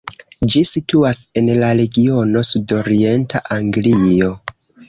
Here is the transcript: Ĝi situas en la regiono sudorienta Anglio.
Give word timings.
Ĝi 0.53 0.61
situas 0.69 1.19
en 1.41 1.51
la 1.59 1.69
regiono 1.81 2.45
sudorienta 2.53 3.47
Anglio. 3.61 4.33